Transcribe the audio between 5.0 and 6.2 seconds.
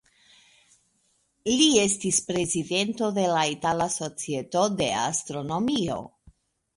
Astronomio.